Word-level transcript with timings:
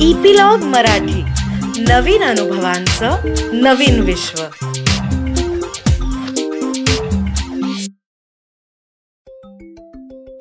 Epilogue 0.00 0.58
Marathi. 0.58 1.22
नवीन 1.82 2.22
अनुभवांचं 2.22 3.10
नवीन 3.52 4.00
विश्व. 4.00 4.42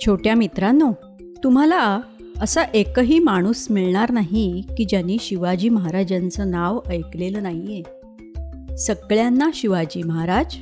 छोट्या 0.05 0.35
मित्रांनो 0.35 0.91
तुम्हाला 1.43 1.99
असा 2.41 2.63
एकही 2.63 3.19
माणूस 3.19 3.67
मिळणार 3.69 4.11
नाही 4.11 4.63
की 4.77 4.85
ज्यांनी 4.85 5.17
शिवाजी 5.21 5.69
महाराजांचं 5.69 6.51
नाव 6.51 6.79
ऐकलेलं 6.89 7.43
नाहीये. 7.43 7.81
सगळ्यांना 8.77 9.49
शिवाजी 9.53 10.03
महाराज 10.03 10.55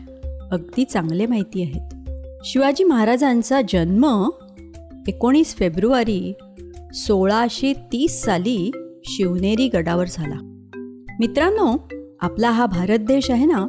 अगदी 0.51 0.85
चांगले 0.85 1.25
माहिती 1.25 1.63
आहेत. 1.63 2.09
शिवाजी 2.45 2.83
महाराजांचा 2.83 3.61
जन्म 3.69 4.29
एकोणीस 5.07 5.55
फेब्रुवारी 5.55 6.33
सोळाशे 6.93 7.73
तीस 7.73 8.23
साली 8.23 8.71
शिवनेरी 9.05 9.67
गडावर 9.67 10.05
झाला. 10.09 10.35
मित्रांनो 11.19 11.87
आपला 12.19 12.51
हा 12.51 12.65
भारत 12.65 12.99
देश 12.99 13.31
आहे 13.31 13.45
ना 13.45 13.67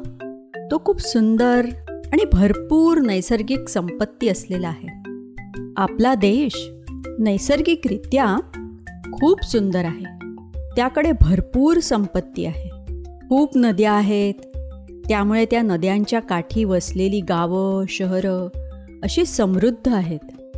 तो 0.70 0.82
खूप 0.84 1.00
सुंदर 1.00 1.66
आणि 1.88 2.24
भरपूर 2.32 2.98
नैसर्गिक 2.98 3.68
संपत्ती 3.68 4.28
असलेला 4.28 4.68
आहे. 4.68 4.88
आपला 5.76 6.14
देश 6.14 6.70
नैसर्गिकरित्या 7.18 8.36
खूप 9.12 9.44
सुंदर 9.44 9.84
आहे. 9.84 10.34
त्याकडे 10.76 11.12
भरपूर 11.20 11.78
संपत्ती 11.78 12.44
आहे. 12.44 12.70
खूप 13.28 13.50
नद्या 13.56 13.92
आहेत. 13.92 14.34
त्यामुळे 15.08 15.44
त्या 15.44 15.62
नद्यांच्या 15.62 16.20
काठी 16.20 16.64
वसलेली 16.64 17.20
गावं 17.20 17.84
शहरं 17.88 18.48
अशी 19.02 19.24
समृद्ध 19.24 19.88
आहेत. 19.88 20.52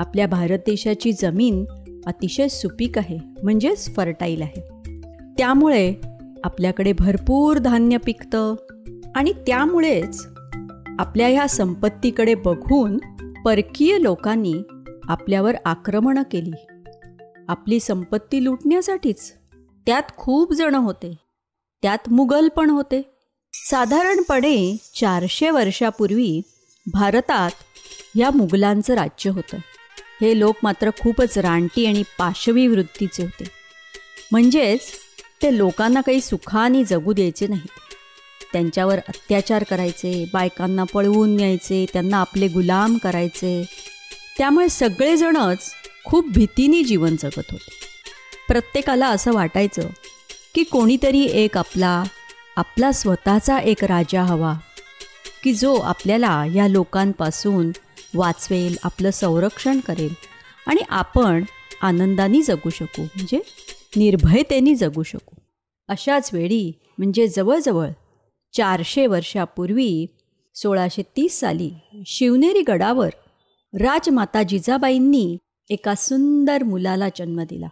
आपल्या 0.00 0.26
भारत 0.26 0.58
देशाची 0.58 1.12
जमीन 1.12 1.64
अतिशय 2.06 2.48
सुपीक 2.48 2.98
आहे 2.98 3.18
म्हणजेच 3.42 3.94
फर्टाईल 3.96 4.42
आहे. 4.42 4.60
त्यामुळे 5.38 5.94
आपल्याकडे 6.44 6.92
भरपूर 6.92 7.58
धान्य 7.58 7.96
पिकतं 7.96 8.54
आणि 9.14 9.32
त्यामुळेच 9.32 10.26
आपल्या 10.98 11.28
ह्या 11.28 11.48
संपत्तीकडे 11.48 12.34
बघून 12.34 12.98
परकीय 13.44 13.98
लोकांनी 14.00 14.54
आपल्यावर 15.04 15.54
आक्रमणं 15.64 16.22
केली. 16.22 16.66
आपली 17.48 17.80
संपत्ती 17.80 18.44
लुटण्यासाठीच. 18.44 19.34
त्यात 19.86 20.02
खूप 20.16 20.52
जण 20.52 20.74
होते. 20.74 21.16
त्यात 21.82 22.10
मुघल 22.10 22.48
पण 22.48 22.70
होते. 22.70 23.02
साधारणपणे 23.54 24.76
चारशे 24.94 25.50
वर्षापूर्वी 25.50 26.40
भारतात 26.92 27.50
या 28.16 28.30
मुघलांचं 28.30 28.94
राज्य 28.94 29.30
होतं. 29.30 29.56
हे 30.22 30.38
लोक 30.38 30.56
मात्र 30.62 30.90
खूपच 31.00 31.38
रानटी 31.38 31.86
आणि 31.86 32.02
पाशवी 32.18 32.66
वृत्तीचे 32.66 33.22
होते. 33.22 33.44
म्हणजेच 34.32 34.80
ते 35.42 35.58
लोकांना 35.58 36.00
काही 36.00 36.20
सुखाने 36.20 36.84
जगू 36.84 37.12
द्यायचे 37.12 37.46
नाहीत. 37.46 37.78
त्यांच्यावर 38.52 38.98
अत्याचार 39.08 39.64
करायचे 39.64 40.30
बायकांना 40.32 40.84
पळवून 40.84 41.36
न्यायचे 41.36 41.86
त्यांना 41.92 42.16
आपले 42.16 42.48
गुलाम 42.48 42.98
करायचे. 42.98 43.64
त्यामुळे 44.38 44.68
सगळेजणच 44.68 45.58
खूप 46.04 46.28
भीतीने 46.28 46.82
जीवन 46.82 47.16
जगत 47.16 47.50
होते. 47.50 47.70
प्रत्येकाला 48.48 49.08
असं 49.08 49.32
वाटायचं 49.32 49.82
की 50.54 50.64
कोणीतरी 50.64 51.22
एक 51.24 51.58
आपला 51.58 52.04
आपला 52.56 52.92
स्वतःचा 52.92 53.58
एक 53.58 53.84
राजा 53.84 54.22
हवा 54.22 54.54
की 55.44 55.54
जो 55.54 55.74
आपल्याला 55.74 56.44
या 56.54 56.68
लोकांपासून 56.68 57.70
वाचवेल 58.14 58.76
आपलं 58.82 59.10
संरक्षण 59.10 59.80
करेल. 59.80 60.14
आणि 60.66 60.80
आपण 60.88 61.44
आनंदाने 61.82 62.42
जगू 62.42 62.70
शकू 62.70 63.02
म्हणजे 63.02 63.40
निर्भयतेने 63.96 64.74
जगू 64.74 65.02
शकू. 65.02 65.36
अशाच 65.88 66.30
वेळी 66.32 66.72
म्हणजे 66.98 67.28
जवळजवळ 67.28 67.88
चारशे 68.56 69.06
वर्षापूर्वी 69.06 70.06
सोळाशे 70.54 71.02
तीस 71.02 71.40
साली 71.40 71.70
शिवनेरी 72.06 72.62
गडावर 72.62 73.08
राजमाता 73.80 74.42
जिजाबाईंनी 74.42 75.36
एका 75.70 75.94
सुंदर 75.94 76.62
मुलाला 76.62 77.08
जन्म 77.08 77.40
दिला. 77.40 77.68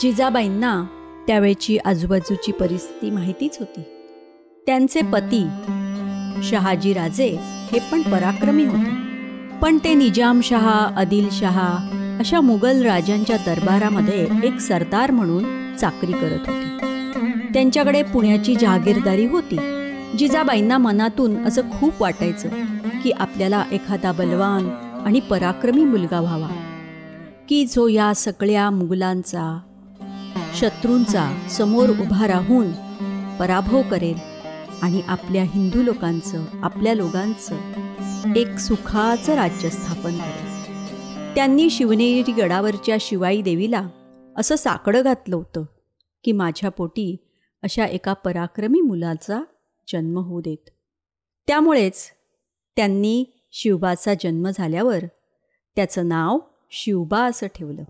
जिजाबाईंना 0.00 0.84
त्यावेळची 1.26 1.78
आजूबाजूची 1.78 2.52
परिस्थिती 2.52 3.10
माहितीच 3.10 3.58
होती. 3.58 3.80
त्यांचे 4.66 5.00
पती 5.00 5.44
शहाजीराजे 6.42 7.36
हे 7.40 7.78
पण 7.92 8.02
पराक्रमी 8.02 8.64
होते. 8.64 9.03
पण 9.64 9.78
ते 9.84 9.94
निजामशहा 9.94 10.94
आदिलशहा 10.96 11.68
अशा 12.20 12.40
मुघल 12.40 12.82
राजांच्या 12.82 13.36
दरबारामध्ये 13.36 14.26
एक 14.44 14.58
सरदार 14.60 15.10
म्हणून 15.10 15.76
चाकरी 15.76 16.12
करत 16.12 16.48
होते. 16.48 17.52
त्यांच्याकडे 17.52 18.02
पुण्याची 18.02 18.54
जहागीरदारी 18.54 19.26
होती 19.26 19.56
जिजाबाईंना 20.18 20.78
मनातून 20.78 21.36
असं 21.46 21.70
खूप 21.70 22.02
वाटायचं 22.02 22.48
की 23.04 23.10
आपल्याला 23.10 23.64
एखादा 23.72 24.12
बलवान 24.12 24.68
आणि 25.06 25.20
पराक्रमी 25.20 25.84
मुलगा 25.84 26.20
व्हावा 26.20 26.48
की 27.48 27.64
जो 27.66 27.88
या 27.88 28.14
सगळ्या 28.14 28.70
मुघलांचा 28.70 29.58
शत्रूंचा 30.60 31.38
समोर 31.50 31.88
उभा 31.88 32.26
राहून 32.26 32.70
पराभव 33.38 33.82
करेल 33.90 34.18
आणि 34.82 35.00
आपल्या 35.08 35.44
हिंदू 35.44 35.82
लोकांचं 35.82 36.44
आपल्या 36.62 36.94
लोकांचं 36.94 37.54
एक 38.36 38.58
सुखाचं 38.58 39.34
राज्य 39.34 39.70
स्थापन 39.70 40.10
केलं. 40.10 41.34
त्यांनी 41.34 41.70
शिवनेरी 41.70 42.32
गडावरच्या 42.32 42.96
शिवाई 43.00 43.42
देवीला 43.42 43.88
असं 44.36 44.56
साकडं 44.56 45.02
घातलं 45.04 45.36
होतं 45.36 45.64
की 46.24 46.32
माझ्या 46.32 46.70
पोटी 46.70 47.16
अशा 47.62 47.86
एका 47.86 48.12
पराक्रमी 48.12 48.80
मुलाचा 48.80 49.40
जन्म 49.92 50.18
होऊ 50.18 50.40
देत. 50.40 50.70
त्यामुळेच 51.46 52.10
त्यांनी 52.76 53.24
शिवबाचा 53.52 54.14
जन्म 54.14 54.48
झाल्यावर 54.54 55.04
त्याचं 55.76 56.08
नाव 56.08 56.38
शिवबा 56.70 57.24
असं 57.24 57.46
ठेवलं. 57.46 57.84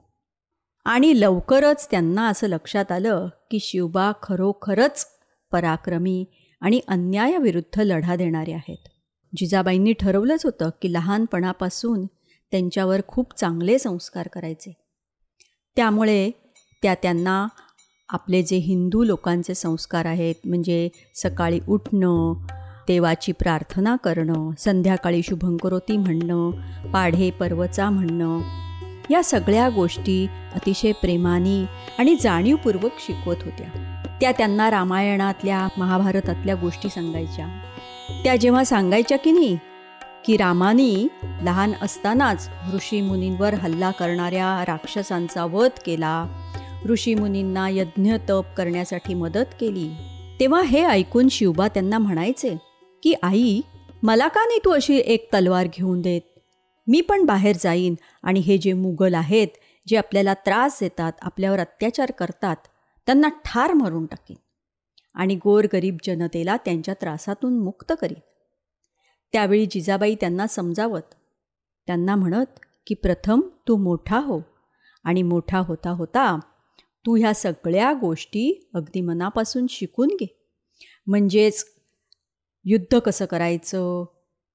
आणि 0.85 1.21
लवकरच 1.21 1.91
त्यांना 1.91 2.29
असं 2.29 2.47
लक्षात 2.47 2.93
आलं 2.93 3.29
की 3.51 3.59
शिवबा 3.61 4.13
खरोखरच 4.23 5.07
पराक्रमी 5.53 6.25
आणि 6.61 6.81
अन्यायाविरुद्ध 6.89 7.81
लढा 7.81 8.17
देणारे 8.17 8.53
आहेत. 8.53 8.89
जिजाबाईंनी 9.37 9.93
ठरवलंच 9.93 10.45
होतं 10.45 10.71
की 10.83 10.93
लहानपणापासून 10.93 12.07
त्यांच्यावर 12.51 13.01
खूप 13.09 13.33
चांगले 13.39 13.79
संस्कार 13.79 14.29
करायचे. 14.29 14.73
त्यामुळे 15.77 16.31
त्या 16.83 16.95
त्यांना 16.95 17.49
आपले 18.09 18.43
जे 18.43 18.57
हिंदू 18.57 19.05
लोकांचे 19.05 19.55
संस्कार 19.55 20.05
आहेत 20.05 20.35
म्हणजे 20.45 20.89
सकाळी 21.15 21.61
उठणं 21.69 22.47
देवाची 22.89 23.33
प्रार्थना 23.33 23.97
करणं 23.97 24.51
संध्याकाळी 24.59 25.23
शुभंकरोती 25.23 25.97
म्हणणं 25.97 26.51
पाढे 26.91 27.31
पर्वचा 27.31 27.91
म्हणणं 27.91 28.41
या 29.11 29.25
सगळ्या 29.25 29.69
गोष्टी 29.69 30.27
अतिशय 30.55 30.93
प्रेमानी 30.93 31.65
आणि 31.99 32.17
जाणीवपूर्वक 32.21 32.91
शिकवत 32.99 33.37
होत्या. 33.45 33.91
त्या 34.21 34.33
त्यांना 34.33 34.71
रामायणातल्या 34.71 35.69
महाभारतातल्या 35.79 36.55
गोष्टी 36.55 36.89
सांगायच्या. 36.89 37.74
त्या 38.11 38.37
जेव्हा 38.37 38.65
सांगायच्या 38.65 39.19
की 39.19 39.33
नाही 39.33 39.59
की 40.25 40.37
रामानी 40.37 41.09
लहान 41.43 41.73
असतानाच 41.83 42.49
ऋषीमुनींवर 42.75 43.55
हल्ला 43.55 43.91
करणाऱ्या 43.91 44.65
राक्षसांचा 44.69 45.45
वध 45.45 45.71
केला 45.87 46.27
ऋषीमुनींना 46.89 47.69
यज्ञ 47.69 48.15
तप 48.29 48.45
करण्यासाठी 48.57 49.15
मदत 49.15 49.55
केली 49.61 49.89
तेव्हा 50.41 50.63
हे 50.63 50.83
ऐकून 50.83 51.29
शिवबा 51.29 51.69
त्यांना 51.69 51.99
म्हणायचे 51.99 52.55
की 53.03 53.15
आई 53.23 53.61
मला 54.03 54.29
का 54.29 54.45
नाही 54.45 54.59
तू 54.65 54.71
अशी 54.71 54.97
एक 54.97 55.29
तलवार 55.35 55.67
घेऊन 55.67 56.01
देत? 56.01 56.21
मी 56.87 57.01
पण 57.01 57.25
बाहेर 57.25 57.57
जाईन 57.61 57.95
आणि 58.23 58.41
हे 58.41 58.59
जे 58.59 58.73
मुघल 58.73 59.15
आहेत 59.15 59.49
जे 59.89 59.97
आपल्याला 59.97 60.35
त्रास 60.35 60.79
देतात 60.81 61.13
आपल्यावर 61.23 61.61
अत्याचार 61.61 62.11
करतात 62.11 62.57
त्यांना 63.07 63.29
ठार 63.29 63.73
मारून 63.73 64.07
टाकेन. 64.07 64.37
आणि 65.15 65.35
गोरगरीब 65.35 65.97
जनतेला 66.05 66.57
त्यांच्या 66.57 66.95
त्रासातून 66.95 67.59
मुक्त 67.59 67.93
करीत 68.01 68.23
त्यावेळी 69.33 69.67
जिजाबाई 69.67 70.15
त्यांना 70.15 70.47
समजावत 70.47 71.15
त्यांना 71.87 72.17
म्हणत 72.17 72.61
की 72.87 72.95
प्रथम 72.95 73.41
तू 73.69 73.77
मोठा 73.77 74.19
हो 74.19 74.41
आणि 75.05 75.23
मोठा 75.23 75.59
होता 75.59 75.91
होता 75.91 76.39
तू 77.07 77.17
ह्या 77.17 77.35
सगळ्या 77.35 77.93
गोष्टी 77.93 78.71
अगदी 78.75 79.01
मनापासून 79.01 79.67
शिकून 79.71 80.09
घे. 80.09 80.27
म्हणजेच 81.07 81.65
युद्ध 82.65 82.99
कसं 82.99 83.25
करायचं 83.25 84.05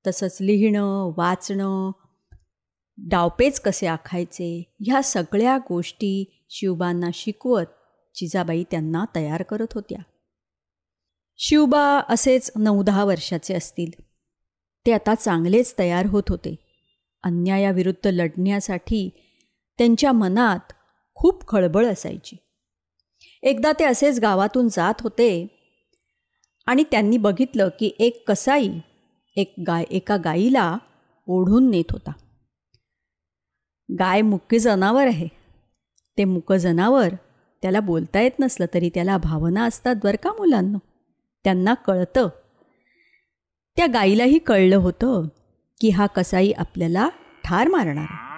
तसंच 0.07 0.37
लिहिणं 0.41 1.13
वाचणं 1.17 1.91
डावपेच 2.97 3.59
कसे 3.59 3.87
आखायचे 3.87 4.75
ह्या 4.79 5.03
सगळ्या 5.03 5.57
गोष्टी 5.57 6.45
शिवबांना 6.49 7.09
शिकवत 7.13 7.65
जिजाबाई 8.15 8.63
त्यांना 8.71 9.05
तयार 9.15 9.43
करत 9.43 9.73
होत्या. 9.75 9.99
शिवबा 11.41 12.01
असेच 12.09 12.51
नऊ 12.55 12.83
दहा 12.83 13.03
वर्षाचे 13.03 13.53
असतील. 13.53 13.91
ते 14.85 14.91
आता 14.91 15.15
चांगलेच 15.15 15.75
तयार 15.79 16.05
होत 16.05 16.23
होते. 16.29 16.55
अन्यायाविरुद्ध 17.23 18.07
लढण्यासाठी 18.07 19.09
त्यांच्या 19.77 20.11
मनात 20.11 20.73
खूप 21.15 21.47
खळबळ 21.47 21.85
असायची. 21.85 22.35
एकदा 23.41 23.71
ते 23.79 23.85
असेच 23.85 24.19
गावातून 24.19 24.67
जात 24.67 24.93
होते 24.99 25.47
आणि 26.65 26.83
त्यांनी 26.91 27.17
बघितलं 27.17 27.69
की 27.79 27.91
एक 27.99 28.27
कसाई 28.27 28.69
एक 29.35 29.53
गाय 29.67 29.83
एका 29.91 30.17
गाईला 30.17 30.77
ओढून 31.27 31.69
नेत 31.69 31.91
होता. 31.91 32.11
गाय 33.99 34.21
मुख्य 34.21 34.59
जनावर 34.59 35.07
आहे. 35.07 35.27
ते 36.17 36.23
मुक 36.23 36.53
जनावर 36.53 37.07
त्याला 37.61 37.79
बोलता 37.79 38.21
येत 38.21 38.39
नसलं 38.39 38.65
तरी 38.73 38.89
त्याला 38.89 39.17
भावना 39.17 39.65
असतात 39.65 39.95
बरं 40.03 40.23
का 40.23 40.31
मुलांना? 40.31 40.77
त्यांना 41.43 41.73
कळतं. 41.73 42.27
त्या 43.77 43.87
गाईलाही 43.87 44.39
कळलं 44.39 44.75
होतं 44.75 45.27
की 45.81 45.89
हा 45.89 46.05
कसाई 46.05 46.51
आपल्याला 46.51 47.09
ठार 47.43 47.67
मारणार 47.67 48.29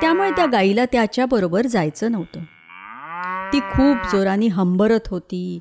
त्यामुळे 0.00 0.30
त्या 0.30 0.46
गाईला 0.46 0.84
त्याच्याबरोबर 0.84 1.66
जायचं 1.66 2.12
नव्हतं. 2.12 2.40
ती 3.52 3.60
खूप 3.60 3.96
जोराने 4.12 4.46
हंबरत 4.46 5.08
होती. 5.08 5.58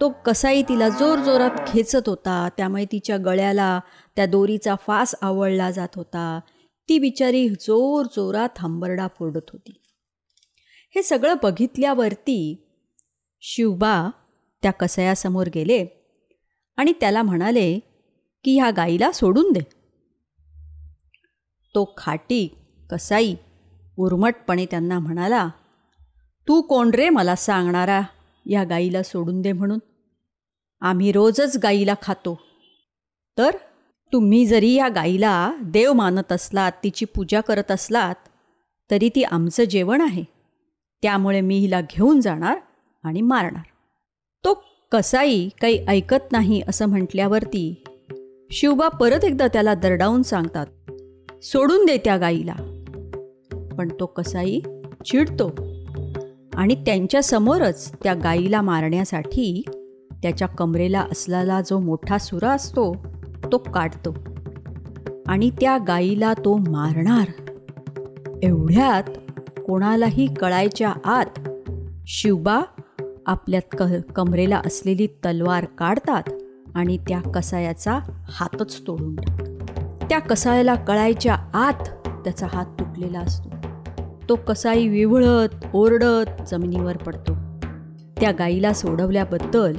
तो 0.00 0.08
कसाई 0.08 0.62
तिला 0.62 0.88
जोर 0.88 1.18
जोरात 1.18 1.50
खेचत 1.68 2.08
होता. 2.08 2.48
त्यामुळे 2.56 2.84
तिच्या 2.84 3.16
गळ्याला 3.16 3.80
त्या 4.16 4.26
दोरीचा 4.26 4.74
फास 4.86 5.14
आवळला 5.22 5.70
जात 5.70 5.88
होता. 5.96 6.40
ती 6.88 6.98
बिचारी 6.98 7.48
जोर 7.48 8.06
जोरात 8.06 8.48
हंबरडा 8.58 9.06
फोडत 9.18 9.50
होती. 9.52 9.82
हे 10.94 11.02
सगळं 11.02 11.34
बघितल्यावरती 11.42 12.68
शिवबा 13.40 14.10
त्या 14.62 14.70
कसायासमोर 14.70 15.46
गेले. 15.54 16.05
आणि 16.76 16.92
त्याला 16.92 17.22
म्हणाले 17.22 17.78
की 18.44 18.58
ह्या 18.58 18.70
गाईला 18.70 19.12
सोडून 19.12 19.52
दे. 19.52 19.60
तो 21.74 21.94
खाटी 21.96 22.48
कसाई 22.90 23.34
उर्मटपणे 23.98 24.66
त्यांना 24.66 24.98
म्हणाला 24.98 25.48
तू 26.48 26.62
कोण 26.62 26.90
रे 26.90 27.08
मला 27.08 27.36
सांगणारा 27.36 28.00
या 28.46 28.64
गाईला 28.64 29.02
सोडून 29.02 29.40
दे 29.42 29.52
म्हणून? 29.52 29.78
आम्ही 30.80 31.12
रोजच 31.12 31.58
गाईला 31.62 31.94
खातो. 32.02 32.38
तर 33.38 33.56
तुम्ही 34.12 34.46
जरी 34.46 34.72
या 34.74 34.88
गाईला 34.88 35.52
देव 35.62 35.92
मानत 35.92 36.32
असलात 36.32 36.72
तिची 36.84 37.04
पूजा 37.04 37.40
करत 37.40 37.70
असलात 37.70 38.14
तरी 38.90 39.08
ती 39.08 39.22
आमचं 39.22 39.64
जेवण 39.64 40.00
आहे. 40.00 40.24
त्यामुळे 41.02 41.40
मी 41.40 41.58
हिला 41.58 41.80
घेऊन 41.80 42.20
जाणार 42.20 42.58
आणि 43.04 43.20
मारणार. 43.20 43.62
तो 44.44 44.64
कसाई 44.92 45.48
काही 45.60 45.86
ऐकत 45.88 46.32
नाही 46.32 46.62
असं 46.68 46.86
म्हटल्यावरती 46.86 47.84
शिवबा 48.50 48.88
परत 48.88 49.24
एकदा 49.24 49.46
त्याला 49.48 49.74
दरडावून 49.74 50.22
सांगतात 50.22 50.66
सोडून 51.44 51.86
दे 51.86 51.96
त्या 51.96 52.16
गाईला. 52.16 52.54
पण 53.78 53.88
तो 54.00 54.06
कसाई 54.06 54.60
चिडतो 55.04 55.50
आणि 56.54 56.74
त्यांच्यासमोरच 56.74 57.92
त्या 58.02 58.14
गाईला 58.14 58.60
मारण्यासाठी 58.60 59.64
त्याच्या 60.22 60.48
कमरेला 60.48 61.00
असलेला 61.00 61.60
जो 61.60 61.78
मोठा 61.78 62.18
सुरा 62.18 62.50
असतो 62.50 62.96
तो 63.52 63.58
काढतो 63.58 64.16
आणि 65.26 65.50
त्या 65.50 65.78
गाईला 65.78 66.32
तो 66.34 66.56
मारणार. 66.56 67.28
एवढ्यात 68.42 69.02
कोणालाही 69.60 70.34
कळायच्या 70.34 70.92
आत 71.04 71.48
शिवबा 72.06 72.60
आपल्या 73.26 73.60
क 73.60 73.82
कमरेला 74.16 74.60
असलेली 74.66 75.06
तलवार 75.06 75.64
काढतात 75.64 76.22
आणि 76.74 76.98
त्या 77.08 77.20
कसायाचा 77.20 77.98
हातच 78.28 78.86
तोडून 78.86 79.16
टाकतात. 79.16 80.08
त्या 80.10 80.18
कसायाला 80.18 80.74
कळायच्या 80.74 81.34
आत 81.54 81.88
त्याचा 82.08 82.46
हात 82.52 82.66
तुटलेला 82.66 83.20
असतो. 83.20 83.50
तो 84.28 84.34
कसाई 84.34 84.88
विवळत 84.88 85.48
ओरडत 85.74 86.42
जमिनीवर 86.50 86.96
पडतो. 86.96 87.34
त्या 88.20 88.32
गाईला 88.32 88.72
सोडवल्याबद्दल 88.72 89.76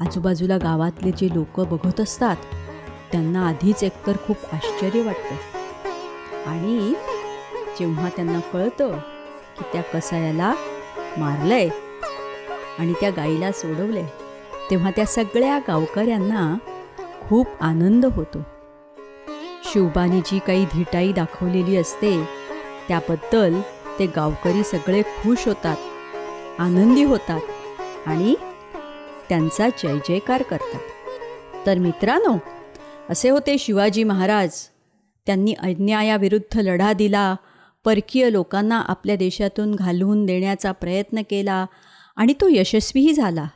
आजूबाजूला 0.00 0.56
गावातले 0.56 1.10
जे 1.10 1.28
लोक 1.34 1.60
बघत 1.60 2.00
असतात 2.00 2.36
त्यांना 3.12 3.48
आधीच 3.48 3.84
एकतर 3.84 4.16
खूप 4.26 4.36
आश्चर्य 4.52 5.02
वाटतं. 5.02 5.34
आणि 6.50 6.94
जेव्हा 7.80 8.08
त्यांना 8.08 8.40
कळतं 8.52 8.98
की 9.58 9.64
त्या 9.72 9.82
कसायाला 9.82 10.54
मारलंय 11.18 11.68
आणि 12.78 12.92
त्या 12.92 13.10
गाईला 13.10 13.52
सोडवले 13.52 14.02
तेव्हा 14.70 14.90
त्या 14.90 15.04
सगळ्या 15.04 15.58
गावकऱ्यांना 15.68 16.56
खूप 17.28 17.46
आनंद 17.60 18.06
होतो. 18.06 18.38
शिवबानी 19.64 20.20
जी 20.20 20.38
काही 20.38 20.64
धिटाई 20.64 21.12
दाखवलेली 21.12 21.76
असते 21.76 22.24
त्याबद्दल 22.88 23.60
ते 23.98 24.06
गावकरी 24.06 24.62
सगळे 24.64 25.02
खुश 25.02 25.46
होतात 25.48 26.60
आनंदी 26.60 27.02
होतात 27.02 27.40
आणि 28.06 28.34
त्यांचा 29.28 29.68
जय 29.68 29.98
जयकार 30.08 30.42
करतात. 30.42 30.80
तर 31.66 31.78
मित्रांनो 31.78 32.36
असे 33.10 33.30
होते 33.30 33.58
शिवाजी 33.58 34.04
महाराज. 34.04 34.50
त्यांनी 35.26 35.52
अन्यायाविरुद्ध 35.52 36.60
लढा 36.60 36.92
दिला 36.92 37.34
परकीय 37.84 38.32
लोकांना 38.32 38.80
आपल्या 38.80 39.16
देशातून 39.16 39.74
घालवून 39.74 40.26
देण्याचा 40.26 40.72
प्रयत्न 40.72 41.20
केला 41.30 41.66
आणि 42.16 42.32
तो 42.32 42.48
यशस्वीही 42.48 43.12
झाला. 43.12 43.46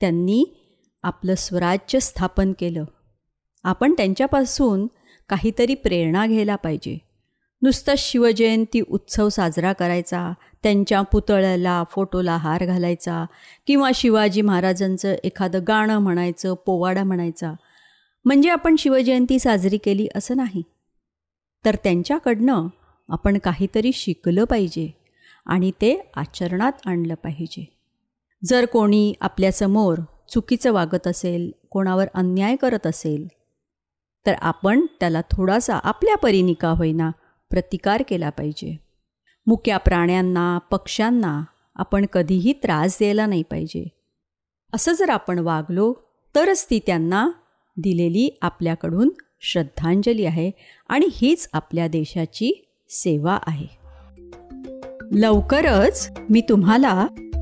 त्यांनी 0.00 0.44
आपलं 1.02 1.34
स्वराज्य 1.34 2.00
स्थापन 2.00 2.52
केलं. 2.58 2.84
आपण 3.64 3.92
त्यांच्यापासून 3.92 4.86
काहीतरी 5.28 5.74
प्रेरणा 5.74 6.26
घ्यायला 6.26 6.56
पाहिजे. 6.56 6.98
नुसतं 7.62 7.94
शिवजयंती 7.98 8.80
उत्सव 8.80 9.28
साजरा 9.28 9.72
करायचा 9.72 10.32
त्यांच्या 10.62 11.02
पुतळ्याला 11.02 11.84
फोटोला 11.90 12.36
हार 12.36 12.64
घालायचा 12.64 13.24
किंवा 13.66 13.90
शिवाजी 13.94 14.42
महाराजांचं 14.42 15.14
एखादं 15.24 15.60
गाणं 15.68 15.98
म्हणायचं 15.98 16.54
पोवाडा 16.54 17.04
म्हणायचा. 17.04 17.52
म्हणजे 18.24 18.50
आपण 18.50 18.76
शिवजयंती 18.78 19.38
साजरी 19.38 19.78
केली 19.78 20.08
असं 20.14 20.36
नाही. 20.36 20.62
तर 21.64 21.74
त्यांच्याकडनं 21.74 22.66
आपण 23.08 23.38
काहीतरी 23.38 23.92
शिकलं 23.94 24.44
पाहिजे 24.44 24.90
आणि 25.46 25.70
ते 25.70 26.10
आचरणात 26.16 26.72
आणलं 26.86 27.14
पाहिजे. 27.14 27.83
जर 28.44 28.64
कोणी 28.64 29.14
आपल्यासमोर 29.20 29.98
चुकीचं 30.28 30.72
वागत 30.72 31.06
असेल 31.06 31.50
कोणावर 31.70 32.06
अन्याय 32.14 32.56
करत 32.56 32.86
असेल 32.86 33.26
तर 34.26 34.34
आपण 34.40 34.86
त्याला 35.00 35.20
थोडासा 35.20 35.76
आपल्या 35.76 36.16
परीने 36.16 36.52
का 36.52 36.68
होईना 36.68 37.10
प्रतिकार 37.50 38.02
केला 38.08 38.30
पाहिजे. 38.30 38.76
मुक्या 39.46 39.76
प्राण्यांना 39.76 40.58
पक्ष्यांना 40.58 41.42
आपण 41.76 42.06
कधीही 42.06 42.52
त्रास 42.52 42.96
द्यायला 43.00 43.26
नाही 43.26 43.42
पाहिजे. 43.42 43.88
असं 44.74 44.92
जर 44.92 45.10
आपण 45.10 45.38
वागलो 45.38 45.94
तरच 46.34 46.66
ती 46.70 46.80
त्यांना 46.86 47.30
दिलेली 47.76 48.38
आपल्याकडून 48.42 49.10
श्रद्धांजली 49.40 50.24
आहे 50.24 50.50
आणि 50.88 51.08
हीच 51.12 51.48
आपल्या 51.52 51.88
देशाची 51.88 52.66
सेवा 52.88 53.38
आहे. 53.46 53.66
लवकरच 55.12 56.10
मी 56.30 56.40
तुम्हाला 56.40 57.06